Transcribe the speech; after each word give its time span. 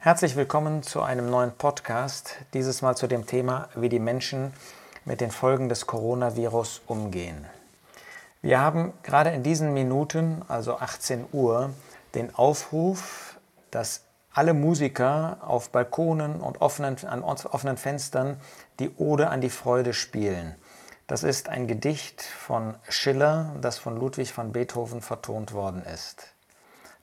Herzlich 0.00 0.36
willkommen 0.36 0.84
zu 0.84 1.02
einem 1.02 1.28
neuen 1.28 1.50
Podcast, 1.50 2.36
dieses 2.54 2.82
Mal 2.82 2.96
zu 2.96 3.08
dem 3.08 3.26
Thema, 3.26 3.68
wie 3.74 3.88
die 3.88 3.98
Menschen 3.98 4.52
mit 5.04 5.20
den 5.20 5.32
Folgen 5.32 5.68
des 5.68 5.88
Coronavirus 5.88 6.82
umgehen. 6.86 7.44
Wir 8.40 8.60
haben 8.60 8.92
gerade 9.02 9.30
in 9.30 9.42
diesen 9.42 9.74
Minuten, 9.74 10.42
also 10.46 10.76
18 10.78 11.26
Uhr, 11.32 11.70
den 12.14 12.32
Aufruf, 12.32 13.40
dass 13.72 14.02
alle 14.32 14.54
Musiker 14.54 15.38
auf 15.40 15.70
Balkonen 15.70 16.40
und 16.40 16.60
offenen, 16.60 17.04
an 17.04 17.24
offenen 17.24 17.76
Fenstern 17.76 18.40
die 18.78 18.94
Ode 18.98 19.30
an 19.30 19.40
die 19.40 19.50
Freude 19.50 19.94
spielen. 19.94 20.54
Das 21.08 21.24
ist 21.24 21.48
ein 21.48 21.66
Gedicht 21.66 22.22
von 22.22 22.76
Schiller, 22.88 23.56
das 23.60 23.78
von 23.78 23.98
Ludwig 23.98 24.38
van 24.38 24.52
Beethoven 24.52 25.00
vertont 25.00 25.52
worden 25.52 25.82
ist. 25.82 26.34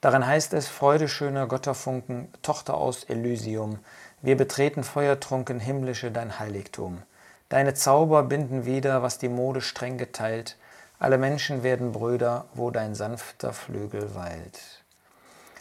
Darin 0.02 0.25
heißt 0.25 0.54
es, 0.54 0.68
Freude 0.68 1.07
schöner 1.07 1.48
Götterfunken, 1.48 2.28
Tochter 2.41 2.75
aus 2.75 3.05
Elysium, 3.05 3.80
wir 4.21 4.38
betreten 4.38 4.83
feuertrunken 4.83 5.60
himmlische 5.60 6.11
dein 6.11 6.39
Heiligtum. 6.39 7.04
Deine 7.50 7.75
Zauber 7.75 8.24
binden 8.24 8.66
wieder, 8.66 9.04
was 9.04 9.18
die 9.19 9.29
Mode 9.29 9.61
streng 9.61 9.97
geteilt, 9.97 10.57
alle 10.97 11.18
Menschen 11.18 11.61
werden 11.61 11.92
Brüder, 11.92 12.46
wo 12.54 12.71
dein 12.71 12.96
sanfter 12.96 13.54
Flügel 13.54 14.16
weilt. 14.16 14.60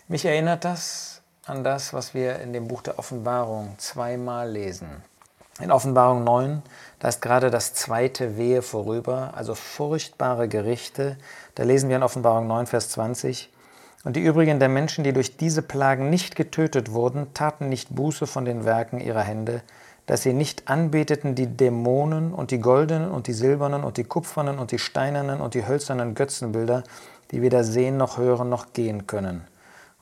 Mich 0.09 0.25
erinnert 0.25 0.65
das 0.65 1.23
an 1.47 1.65
das, 1.65 1.93
was 1.93 2.15
wir 2.15 2.39
in 2.39 2.53
dem 2.53 2.69
Buch 2.69 2.83
der 2.83 2.99
Offenbarung 2.99 3.75
zweimal 3.79 4.51
lesen. 4.51 5.03
In 5.61 5.71
Offenbarung 5.71 6.25
9, 6.25 6.63
da 6.99 7.09
ist 7.09 7.23
gerade 7.23 7.51
das 7.51 7.75
zweite 7.75 8.37
Wehe 8.37 8.63
vorüber, 8.63 9.33
also 9.37 9.55
furchtbare 9.55 10.49
Gerichte. 10.49 11.17
Da 11.55 11.63
lesen 11.63 11.89
wir 11.89 11.97
in 11.97 12.03
Offenbarung 12.03 12.47
9, 12.47 12.67
Vers 12.67 12.89
20, 12.91 13.53
und 14.05 14.17
die 14.17 14.23
übrigen 14.23 14.59
der 14.59 14.69
Menschen, 14.69 15.03
die 15.03 15.15
durch 15.15 15.39
diese 15.39 15.63
Plagen 15.63 16.11
nicht 16.11 16.37
getötet 16.37 16.93
wurden, 16.93 17.33
taten 17.33 17.71
nicht 17.71 17.95
Buße 17.95 18.27
von 18.27 18.45
den 18.45 18.67
Werken 18.67 19.01
ihrer 19.01 19.23
Hände, 19.23 19.63
dass 20.05 20.23
sie 20.23 20.35
nicht 20.35 20.69
anbeteten 20.69 21.35
die 21.35 21.47
Dämonen 21.47 22.35
und 22.35 22.51
die 22.51 22.61
goldenen 22.61 23.11
und 23.11 23.27
die 23.27 23.33
silbernen 23.33 23.83
und 23.83 23.97
die 23.97 24.05
kupfernen 24.05 24.59
und 24.59 24.73
die 24.73 24.79
steinernen 24.79 25.41
und 25.41 25.55
die 25.55 25.67
hölzernen 25.67 26.15
Götzenbilder, 26.15 26.85
die 27.31 27.41
weder 27.41 27.65
sehen 27.65 27.97
noch 27.97 28.19
hören 28.19 28.51
noch 28.51 28.75
gehen 28.75 29.07
können. 29.07 29.43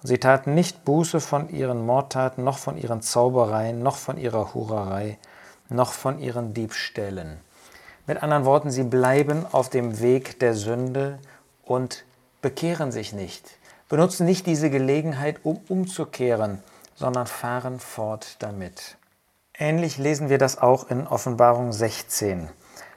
Und 0.03 0.09
sie 0.09 0.19
taten 0.19 0.55
nicht 0.55 0.85
Buße 0.85 1.21
von 1.21 1.49
ihren 1.49 1.87
Mordtaten, 1.87 2.43
noch 2.43 2.59
von 2.59 2.77
ihren 2.77 3.03
Zaubereien, 3.03 3.85
noch 3.85 3.97
von 3.97 4.19
ihrer 4.19 4.53
Hurerei, 4.53 5.17
noch 5.69 5.93
von 5.93 6.19
ihren 6.19 6.53
Diebstählen. 6.55 7.39
Mit 8.09 8.21
anderen 8.21 8.45
Worten, 8.45 8.73
sie 8.73 8.83
bleiben 8.83 9.47
auf 9.53 9.71
dem 9.71 10.01
Weg 10.01 10.41
der 10.41 10.55
Sünde 10.55 11.21
und 11.65 12.05
bekehren 12.41 12.91
sich 12.91 13.13
nicht 13.13 13.62
benutzen 13.93 14.25
nicht 14.25 14.47
diese 14.47 14.71
Gelegenheit, 14.71 15.41
um 15.43 15.61
umzukehren, 15.69 16.63
sondern 16.95 17.27
fahren 17.27 17.79
fort 17.79 18.37
damit. 18.39 18.97
Ähnlich 19.53 19.99
lesen 19.99 20.31
wir 20.31 20.39
das 20.39 20.57
auch 20.57 20.89
in 20.89 21.07
Offenbarung 21.07 21.75
16. 21.75 22.49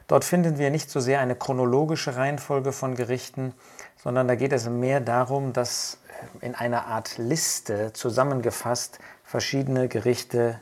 Dort 0.08 0.24
finden 0.24 0.58
wir 0.58 0.70
nicht 0.70 0.90
so 0.90 1.02
sehr 1.02 1.20
eine 1.20 1.36
chronologische 1.36 2.16
Reihenfolge 2.16 2.72
von 2.72 2.96
Gerichten, 2.96 3.54
sondern 4.02 4.30
da 4.30 4.36
geht 4.36 4.54
es 4.54 4.70
mehr 4.70 5.02
darum, 5.02 5.52
dass 5.52 5.98
in 6.40 6.56
einer 6.56 6.86
Art 6.86 7.18
Liste 7.18 7.92
zusammengefasst 7.92 9.00
verschiedene 9.26 9.90
Gerichte 9.90 10.62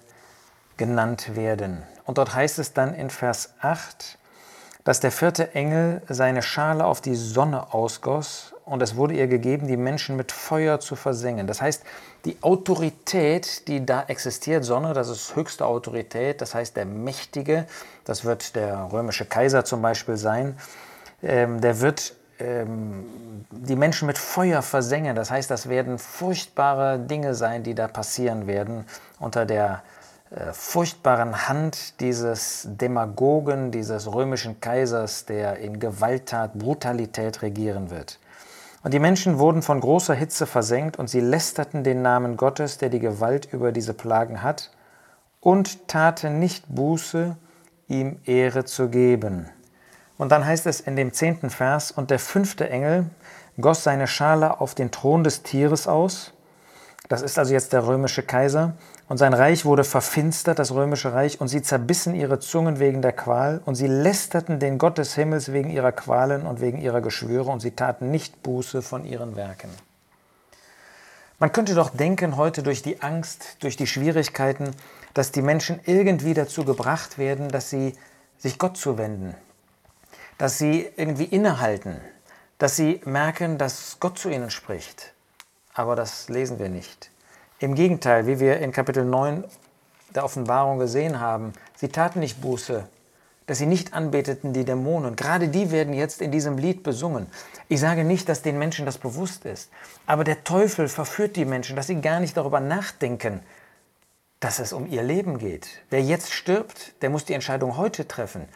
genannt 0.77 1.35
werden. 1.35 1.83
Und 2.05 2.17
dort 2.17 2.33
heißt 2.33 2.57
es 2.57 2.73
dann 2.73 2.95
in 2.95 3.11
Vers 3.11 3.53
8, 3.61 4.17
dass 4.83 4.99
der 4.99 5.11
vierte 5.11 5.55
Engel 5.55 6.01
seine 6.09 6.41
Schale 6.41 6.85
auf 6.85 7.01
die 7.01 7.15
Sonne 7.15 7.73
ausgoss 7.73 8.53
und 8.65 8.81
es 8.81 8.95
wurde 8.95 9.15
ihr 9.15 9.27
gegeben, 9.27 9.67
die 9.67 9.77
Menschen 9.77 10.15
mit 10.15 10.31
Feuer 10.31 10.79
zu 10.79 10.95
versengen. 10.95 11.47
Das 11.47 11.61
heißt, 11.61 11.83
die 12.25 12.37
Autorität, 12.41 13.67
die 13.67 13.85
da 13.85 14.03
existiert, 14.07 14.63
Sonne, 14.63 14.93
das 14.93 15.09
ist 15.09 15.35
höchste 15.35 15.65
Autorität, 15.65 16.41
das 16.41 16.55
heißt 16.55 16.75
der 16.75 16.85
Mächtige, 16.85 17.65
das 18.05 18.25
wird 18.25 18.55
der 18.55 18.89
römische 18.91 19.25
Kaiser 19.25 19.65
zum 19.65 19.81
Beispiel 19.81 20.17
sein, 20.17 20.57
ähm, 21.21 21.61
der 21.61 21.79
wird 21.81 22.15
ähm, 22.39 23.05
die 23.51 23.75
Menschen 23.75 24.05
mit 24.05 24.17
Feuer 24.17 24.61
versengen. 24.61 25.15
Das 25.15 25.31
heißt, 25.31 25.49
das 25.51 25.69
werden 25.69 25.97
furchtbare 25.97 26.99
Dinge 26.99 27.35
sein, 27.35 27.63
die 27.63 27.75
da 27.75 27.87
passieren 27.87 28.47
werden 28.47 28.85
unter 29.19 29.45
der 29.45 29.83
furchtbaren 30.51 31.47
Hand 31.47 31.99
dieses 31.99 32.67
Demagogen, 32.69 33.71
dieses 33.71 34.11
römischen 34.11 34.59
Kaisers, 34.59 35.25
der 35.25 35.57
in 35.57 35.79
Gewalttat, 35.79 36.55
Brutalität 36.55 37.41
regieren 37.41 37.91
wird. 37.91 38.19
Und 38.83 38.93
die 38.93 38.99
Menschen 38.99 39.39
wurden 39.39 39.61
von 39.61 39.79
großer 39.79 40.13
Hitze 40.13 40.45
versenkt 40.45 40.97
und 40.97 41.09
sie 41.09 41.21
lästerten 41.21 41.83
den 41.83 42.01
Namen 42.01 42.35
Gottes, 42.35 42.77
der 42.77 42.89
die 42.89 42.99
Gewalt 42.99 43.47
über 43.53 43.71
diese 43.71 43.93
Plagen 43.93 44.41
hat, 44.41 44.71
und 45.39 45.87
taten 45.87 46.39
nicht 46.39 46.65
Buße, 46.67 47.37
ihm 47.87 48.19
Ehre 48.25 48.65
zu 48.65 48.89
geben. 48.89 49.49
Und 50.17 50.31
dann 50.31 50.45
heißt 50.45 50.65
es 50.67 50.79
in 50.79 50.95
dem 50.95 51.13
zehnten 51.13 51.49
Vers, 51.49 51.91
und 51.91 52.11
der 52.11 52.19
fünfte 52.19 52.69
Engel 52.69 53.05
goss 53.59 53.83
seine 53.83 54.07
Schale 54.07 54.59
auf 54.59 54.73
den 54.73 54.91
Thron 54.91 55.23
des 55.23 55.43
Tieres 55.43 55.87
aus, 55.87 56.33
das 57.09 57.21
ist 57.21 57.37
also 57.37 57.53
jetzt 57.53 57.73
der 57.73 57.85
römische 57.85 58.23
Kaiser, 58.23 58.73
und 59.09 59.17
sein 59.17 59.33
Reich 59.33 59.65
wurde 59.65 59.83
verfinstert, 59.83 60.59
das 60.59 60.71
römische 60.71 61.13
Reich, 61.13 61.41
und 61.41 61.47
sie 61.47 61.61
zerbissen 61.61 62.15
ihre 62.15 62.39
Zungen 62.39 62.79
wegen 62.79 63.01
der 63.01 63.11
Qual, 63.11 63.61
und 63.65 63.75
sie 63.75 63.87
lästerten 63.87 64.59
den 64.59 64.77
Gott 64.77 64.97
des 64.97 65.15
Himmels 65.15 65.51
wegen 65.51 65.69
ihrer 65.69 65.91
Qualen 65.91 66.45
und 66.45 66.61
wegen 66.61 66.79
ihrer 66.79 67.01
Geschwüre, 67.01 67.51
und 67.51 67.59
sie 67.59 67.71
taten 67.71 68.11
nicht 68.11 68.43
Buße 68.43 68.81
von 68.81 69.05
ihren 69.05 69.35
Werken. 69.35 69.69
Man 71.39 71.51
könnte 71.51 71.75
doch 71.75 71.89
denken, 71.89 72.37
heute 72.37 72.63
durch 72.63 72.81
die 72.81 73.01
Angst, 73.01 73.57
durch 73.59 73.75
die 73.75 73.87
Schwierigkeiten, 73.87 74.71
dass 75.13 75.31
die 75.31 75.41
Menschen 75.41 75.79
irgendwie 75.85 76.33
dazu 76.33 76.63
gebracht 76.63 77.17
werden, 77.17 77.49
dass 77.49 77.69
sie 77.69 77.95
sich 78.37 78.57
Gott 78.57 78.77
zuwenden, 78.77 79.35
dass 80.37 80.57
sie 80.57 80.89
irgendwie 80.95 81.25
innehalten, 81.25 81.99
dass 82.57 82.77
sie 82.77 83.01
merken, 83.03 83.57
dass 83.57 83.97
Gott 83.99 84.17
zu 84.17 84.29
ihnen 84.29 84.49
spricht. 84.49 85.13
Aber 85.73 85.95
das 85.95 86.29
lesen 86.29 86.59
wir 86.59 86.69
nicht. 86.69 87.09
Im 87.63 87.75
Gegenteil, 87.75 88.27
wie 88.27 88.41
wir 88.41 88.59
in 88.59 88.73
Kapitel 88.73 89.05
9 89.05 89.45
der 90.13 90.25
Offenbarung 90.25 90.79
gesehen 90.79 91.21
haben, 91.21 91.53
sie 91.77 91.87
taten 91.87 92.19
nicht 92.19 92.41
Buße, 92.41 92.85
dass 93.45 93.57
sie 93.57 93.67
nicht 93.67 93.93
anbeteten 93.93 94.51
die 94.51 94.65
Dämonen. 94.65 95.15
Gerade 95.15 95.47
die 95.47 95.71
werden 95.71 95.93
jetzt 95.93 96.21
in 96.21 96.29
diesem 96.29 96.57
Lied 96.57 96.83
besungen. 96.83 97.27
Ich 97.69 97.79
sage 97.79 98.03
nicht, 98.03 98.27
dass 98.27 98.41
den 98.41 98.59
Menschen 98.59 98.85
das 98.85 98.97
bewusst 98.97 99.45
ist, 99.45 99.69
aber 100.05 100.25
der 100.25 100.43
Teufel 100.43 100.89
verführt 100.89 101.37
die 101.37 101.45
Menschen, 101.45 101.77
dass 101.77 101.87
sie 101.87 102.01
gar 102.01 102.19
nicht 102.19 102.35
darüber 102.35 102.59
nachdenken, 102.59 103.39
dass 104.41 104.59
es 104.59 104.73
um 104.73 104.85
ihr 104.85 105.01
Leben 105.01 105.37
geht. 105.37 105.69
Wer 105.89 106.01
jetzt 106.01 106.33
stirbt, 106.33 107.01
der 107.01 107.11
muss 107.11 107.23
die 107.23 107.33
Entscheidung 107.33 107.77
heute 107.77 108.09
treffen. 108.09 108.49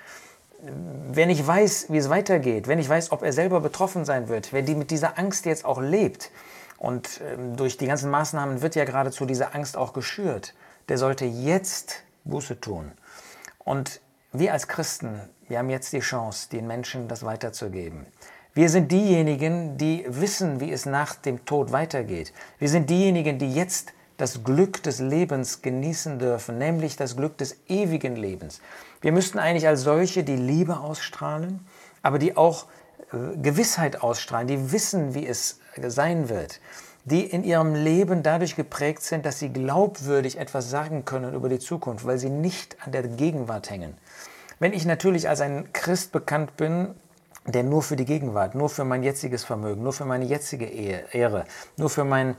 Wer 1.14 1.28
nicht 1.28 1.48
weiß, 1.48 1.86
wie 1.88 1.98
es 1.98 2.10
weitergeht, 2.10 2.68
wer 2.68 2.76
nicht 2.76 2.90
weiß, 2.90 3.14
ob 3.14 3.24
er 3.24 3.32
selber 3.32 3.62
betroffen 3.62 4.04
sein 4.04 4.28
wird, 4.28 4.52
wer 4.52 4.64
die 4.64 4.76
mit 4.76 4.92
dieser 4.92 5.18
Angst 5.18 5.46
jetzt 5.46 5.64
auch 5.64 5.80
lebt, 5.80 6.30
und 6.78 7.22
ähm, 7.24 7.56
durch 7.56 7.78
die 7.78 7.88
ganzen 7.88 8.10
Maßnahmen 8.10 8.62
wird 8.62 8.76
ja 8.76 8.86
geradezu 8.86 9.26
diese 9.26 9.54
Angst 9.54 9.78
auch 9.78 9.94
geschürt. 9.94 10.54
Der 10.90 10.98
sollte 10.98 11.26
jetzt 11.26 12.04
Buße 12.24 12.60
tun. 12.60 12.92
Und 13.60 14.02
wir 14.32 14.54
als 14.54 14.68
Christen, 14.68 15.22
wir 15.48 15.60
haben 15.60 15.70
jetzt 15.70 15.94
die 15.94 16.00
Chance, 16.00 16.50
den 16.50 16.68
Menschen 16.68 17.08
das 17.08 17.24
weiterzugeben. 17.24 18.06
Wir 18.54 18.70
sind 18.70 18.92
diejenigen, 18.92 19.78
die 19.78 20.06
wissen, 20.08 20.60
wie 20.60 20.72
es 20.72 20.86
nach 20.86 21.16
dem 21.16 21.46
Tod 21.46 21.72
weitergeht. 21.72 22.34
Wir 22.60 22.70
sind 22.70 22.90
diejenigen, 22.90 23.38
die 23.38 23.54
jetzt 23.54 23.94
das 24.18 24.44
Glück 24.44 24.82
des 24.82 25.00
Lebens 25.00 25.62
genießen 25.62 26.18
dürfen, 26.18 26.58
nämlich 26.58 26.96
das 26.96 27.16
Glück 27.16 27.38
des 27.38 27.58
ewigen 27.68 28.16
Lebens. 28.16 28.62
Wir 29.02 29.12
müssten 29.12 29.38
eigentlich 29.38 29.68
als 29.68 29.82
solche 29.82 30.24
die 30.24 30.36
Liebe 30.36 30.80
ausstrahlen, 30.80 31.68
aber 32.02 32.18
die 32.18 32.36
auch 32.36 32.66
äh, 33.14 33.38
Gewissheit 33.38 34.02
ausstrahlen, 34.02 34.48
die 34.48 34.72
wissen, 34.72 35.14
wie 35.14 35.28
es 35.28 35.60
sein 35.88 36.30
wird, 36.30 36.60
die 37.06 37.24
in 37.24 37.44
ihrem 37.44 37.74
Leben 37.74 38.24
dadurch 38.24 38.56
geprägt 38.56 39.02
sind, 39.04 39.26
dass 39.26 39.40
sie 39.40 39.50
glaubwürdig 39.50 40.38
etwas 40.38 40.70
sagen 40.70 41.06
können 41.06 41.34
über 41.34 41.50
die 41.50 41.60
Zukunft, 41.60 42.06
weil 42.06 42.18
sie 42.18 42.30
nicht 42.30 42.78
an 42.86 42.92
der 42.92 43.04
Gegenwart 43.04 43.70
hängen. 43.70 43.98
Wenn 44.60 44.74
ich 44.74 44.86
natürlich 44.86 45.30
als 45.30 45.42
ein 45.42 45.72
Christ 45.72 46.12
bekannt 46.12 46.58
bin, 46.58 46.96
der 47.46 47.64
nur 47.64 47.82
für 47.82 47.96
die 47.96 48.06
Gegenwart, 48.06 48.56
nur 48.56 48.70
für 48.70 48.84
mein 48.84 49.04
jetziges 49.04 49.44
Vermögen, 49.44 49.84
nur 49.84 49.94
für 49.94 50.06
meine 50.06 50.26
jetzige 50.26 50.66
Ehre, 50.66 51.46
nur 51.78 51.90
für 51.90 52.04
mein, 52.04 52.36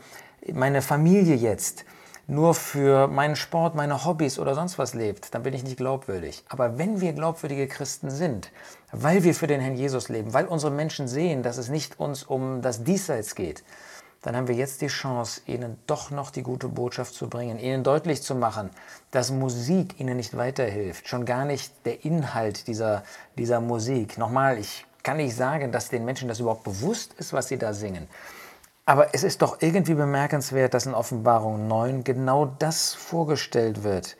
meine 0.52 0.82
Familie 0.82 1.34
jetzt, 1.34 1.84
nur 2.28 2.54
für 2.54 3.08
meinen 3.08 3.36
Sport, 3.36 3.74
meine 3.74 4.04
Hobbys 4.04 4.38
oder 4.38 4.54
sonst 4.54 4.78
was 4.78 4.92
lebt, 4.92 5.34
dann 5.34 5.42
bin 5.42 5.54
ich 5.54 5.64
nicht 5.64 5.78
glaubwürdig. 5.78 6.44
Aber 6.50 6.76
wenn 6.76 7.00
wir 7.00 7.14
glaubwürdige 7.14 7.66
Christen 7.66 8.10
sind, 8.10 8.52
weil 8.92 9.24
wir 9.24 9.34
für 9.34 9.46
den 9.46 9.62
Herrn 9.62 9.76
Jesus 9.76 10.10
leben, 10.10 10.34
weil 10.34 10.46
unsere 10.46 10.70
Menschen 10.70 11.08
sehen, 11.08 11.42
dass 11.42 11.56
es 11.56 11.70
nicht 11.70 11.98
uns 11.98 12.22
um 12.22 12.60
das 12.60 12.84
Diesseits 12.84 13.34
geht, 13.34 13.64
dann 14.20 14.36
haben 14.36 14.46
wir 14.46 14.54
jetzt 14.54 14.82
die 14.82 14.88
Chance, 14.88 15.40
ihnen 15.46 15.78
doch 15.86 16.10
noch 16.10 16.30
die 16.30 16.42
gute 16.42 16.68
Botschaft 16.68 17.14
zu 17.14 17.30
bringen, 17.30 17.58
ihnen 17.58 17.82
deutlich 17.82 18.22
zu 18.22 18.34
machen, 18.34 18.68
dass 19.10 19.30
Musik 19.30 19.98
ihnen 19.98 20.18
nicht 20.18 20.36
weiterhilft, 20.36 21.08
schon 21.08 21.24
gar 21.24 21.46
nicht 21.46 21.72
der 21.86 22.04
Inhalt 22.04 22.66
dieser, 22.66 23.04
dieser 23.38 23.62
Musik. 23.62 24.18
Nochmal, 24.18 24.58
ich 24.58 24.84
kann 25.02 25.16
nicht 25.16 25.34
sagen, 25.34 25.72
dass 25.72 25.88
den 25.88 26.04
Menschen 26.04 26.28
das 26.28 26.40
überhaupt 26.40 26.64
bewusst 26.64 27.14
ist, 27.14 27.32
was 27.32 27.48
sie 27.48 27.56
da 27.56 27.72
singen. 27.72 28.06
Aber 28.88 29.08
es 29.12 29.22
ist 29.22 29.42
doch 29.42 29.58
irgendwie 29.60 29.92
bemerkenswert, 29.92 30.72
dass 30.72 30.86
in 30.86 30.94
Offenbarung 30.94 31.68
9 31.68 32.04
genau 32.04 32.46
das 32.58 32.94
vorgestellt 32.94 33.82
wird. 33.82 34.16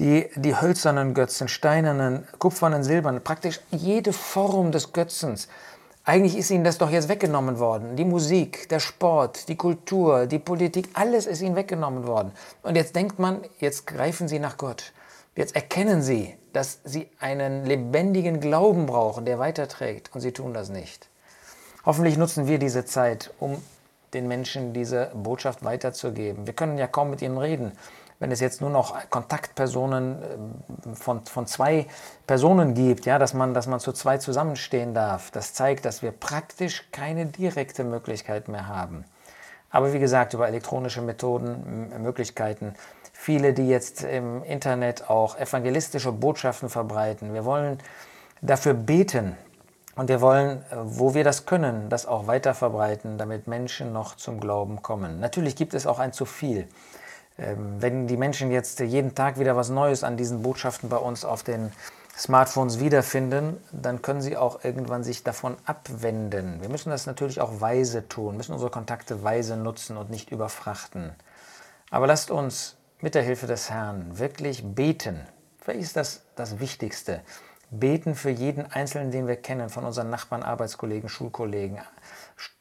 Die, 0.00 0.30
die 0.34 0.58
hölzernen 0.58 1.12
Götzen, 1.12 1.46
steinernen, 1.46 2.26
kupfernen, 2.38 2.84
silbernen, 2.84 3.22
praktisch 3.22 3.60
jede 3.70 4.14
Form 4.14 4.72
des 4.72 4.94
Götzens. 4.94 5.46
Eigentlich 6.04 6.38
ist 6.38 6.50
ihnen 6.50 6.64
das 6.64 6.78
doch 6.78 6.88
jetzt 6.88 7.10
weggenommen 7.10 7.58
worden. 7.58 7.94
Die 7.96 8.06
Musik, 8.06 8.66
der 8.70 8.80
Sport, 8.80 9.50
die 9.50 9.56
Kultur, 9.56 10.24
die 10.24 10.38
Politik, 10.38 10.88
alles 10.94 11.26
ist 11.26 11.42
ihnen 11.42 11.54
weggenommen 11.54 12.06
worden. 12.06 12.32
Und 12.62 12.76
jetzt 12.76 12.96
denkt 12.96 13.18
man, 13.18 13.42
jetzt 13.58 13.86
greifen 13.86 14.26
sie 14.26 14.38
nach 14.38 14.56
Gott. 14.56 14.94
Jetzt 15.36 15.54
erkennen 15.54 16.00
sie, 16.00 16.34
dass 16.54 16.78
sie 16.84 17.10
einen 17.20 17.66
lebendigen 17.66 18.40
Glauben 18.40 18.86
brauchen, 18.86 19.26
der 19.26 19.38
weiterträgt. 19.38 20.08
Und 20.14 20.22
sie 20.22 20.32
tun 20.32 20.54
das 20.54 20.70
nicht. 20.70 21.10
Hoffentlich 21.84 22.16
nutzen 22.16 22.46
wir 22.46 22.58
diese 22.58 22.86
Zeit, 22.86 23.34
um 23.38 23.60
den 24.14 24.28
Menschen 24.28 24.72
diese 24.72 25.10
Botschaft 25.14 25.64
weiterzugeben. 25.64 26.46
Wir 26.46 26.54
können 26.54 26.78
ja 26.78 26.86
kaum 26.86 27.10
mit 27.10 27.22
ihnen 27.22 27.38
reden. 27.38 27.72
Wenn 28.18 28.30
es 28.30 28.38
jetzt 28.38 28.60
nur 28.60 28.70
noch 28.70 29.10
Kontaktpersonen 29.10 30.22
äh, 30.22 30.94
von, 30.94 31.24
von 31.24 31.46
zwei 31.46 31.86
Personen 32.26 32.74
gibt, 32.74 33.04
ja, 33.04 33.18
dass, 33.18 33.34
man, 33.34 33.52
dass 33.52 33.66
man 33.66 33.80
zu 33.80 33.92
zwei 33.92 34.18
zusammenstehen 34.18 34.94
darf, 34.94 35.30
das 35.32 35.54
zeigt, 35.54 35.84
dass 35.84 36.02
wir 36.02 36.12
praktisch 36.12 36.84
keine 36.92 37.26
direkte 37.26 37.82
Möglichkeit 37.82 38.46
mehr 38.46 38.68
haben. 38.68 39.04
Aber 39.70 39.92
wie 39.92 39.98
gesagt, 39.98 40.34
über 40.34 40.46
elektronische 40.46 41.02
Methoden, 41.02 41.90
Möglichkeiten, 42.02 42.74
viele, 43.12 43.54
die 43.54 43.68
jetzt 43.68 44.02
im 44.04 44.44
Internet 44.44 45.08
auch 45.08 45.36
evangelistische 45.38 46.12
Botschaften 46.12 46.68
verbreiten. 46.68 47.34
Wir 47.34 47.44
wollen 47.44 47.78
dafür 48.42 48.74
beten, 48.74 49.36
und 49.94 50.08
wir 50.08 50.20
wollen, 50.20 50.58
äh, 50.70 50.76
wo 50.76 51.14
wir 51.14 51.24
das 51.24 51.46
können, 51.46 51.88
das 51.88 52.06
auch 52.06 52.26
weiter 52.26 52.54
verbreiten, 52.54 53.18
damit 53.18 53.46
Menschen 53.46 53.92
noch 53.92 54.16
zum 54.16 54.40
Glauben 54.40 54.82
kommen. 54.82 55.20
Natürlich 55.20 55.56
gibt 55.56 55.74
es 55.74 55.86
auch 55.86 55.98
ein 55.98 56.12
zu 56.12 56.24
viel. 56.24 56.66
Ähm, 57.38 57.76
wenn 57.80 58.06
die 58.06 58.16
Menschen 58.16 58.50
jetzt 58.50 58.80
jeden 58.80 59.14
Tag 59.14 59.38
wieder 59.38 59.56
was 59.56 59.68
Neues 59.68 60.04
an 60.04 60.16
diesen 60.16 60.42
Botschaften 60.42 60.88
bei 60.88 60.96
uns 60.96 61.24
auf 61.24 61.42
den 61.42 61.72
Smartphones 62.16 62.78
wiederfinden, 62.78 63.56
dann 63.72 64.02
können 64.02 64.20
sie 64.20 64.36
auch 64.36 64.64
irgendwann 64.64 65.02
sich 65.02 65.24
davon 65.24 65.56
abwenden. 65.64 66.60
Wir 66.60 66.68
müssen 66.68 66.90
das 66.90 67.06
natürlich 67.06 67.40
auch 67.40 67.60
weise 67.60 68.06
tun, 68.06 68.36
müssen 68.36 68.52
unsere 68.52 68.70
Kontakte 68.70 69.22
weise 69.22 69.56
nutzen 69.56 69.96
und 69.96 70.10
nicht 70.10 70.30
überfrachten. 70.30 71.14
Aber 71.90 72.06
lasst 72.06 72.30
uns 72.30 72.76
mit 73.00 73.14
der 73.14 73.22
Hilfe 73.22 73.46
des 73.46 73.70
Herrn 73.70 74.18
wirklich 74.18 74.62
beten. 74.74 75.26
Vielleicht 75.58 75.80
ist 75.80 75.96
das 75.96 76.22
das 76.36 76.60
Wichtigste 76.60 77.22
beten 77.72 78.14
für 78.14 78.30
jeden 78.30 78.70
Einzelnen, 78.70 79.10
den 79.10 79.26
wir 79.26 79.36
kennen, 79.36 79.70
von 79.70 79.84
unseren 79.84 80.10
Nachbarn, 80.10 80.42
Arbeitskollegen, 80.42 81.08
Schulkollegen, 81.08 81.78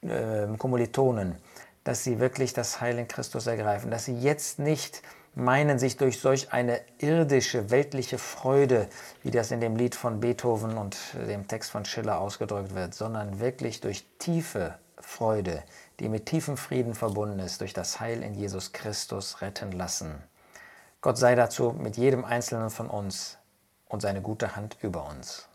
äh, 0.01 0.47
Kommilitonen, 0.57 1.35
dass 1.83 2.03
sie 2.03 2.19
wirklich 2.19 2.53
das 2.53 2.81
Heil 2.81 2.97
in 2.97 3.07
Christus 3.07 3.45
ergreifen, 3.45 3.91
dass 3.91 4.05
sie 4.05 4.17
jetzt 4.17 4.57
nicht 4.57 5.03
meinen, 5.35 5.79
sich 5.79 5.97
durch 5.97 6.19
solch 6.19 6.51
eine 6.53 6.79
irdische, 6.97 7.69
weltliche 7.69 8.17
Freude, 8.17 8.87
wie 9.21 9.31
das 9.31 9.51
in 9.51 9.61
dem 9.61 9.75
Lied 9.75 9.95
von 9.95 10.19
Beethoven 10.19 10.77
und 10.77 10.97
dem 11.13 11.47
Text 11.47 11.71
von 11.71 11.85
Schiller 11.85 12.19
ausgedrückt 12.19 12.73
wird, 12.73 12.93
sondern 12.93 13.39
wirklich 13.39 13.81
durch 13.81 14.05
tiefe 14.17 14.75
Freude, 14.97 15.63
die 15.99 16.09
mit 16.09 16.25
tiefem 16.25 16.57
Frieden 16.57 16.95
verbunden 16.95 17.39
ist, 17.39 17.61
durch 17.61 17.73
das 17.73 17.99
Heil 17.99 18.23
in 18.23 18.33
Jesus 18.33 18.71
Christus 18.71 19.41
retten 19.41 19.71
lassen. 19.71 20.23
Gott 21.01 21.17
sei 21.17 21.35
dazu 21.35 21.75
mit 21.77 21.97
jedem 21.97 22.23
Einzelnen 22.23 22.69
von 22.69 22.87
uns 22.87 23.37
und 23.91 24.01
seine 24.01 24.21
gute 24.21 24.55
Hand 24.55 24.77
über 24.81 25.07
uns. 25.07 25.50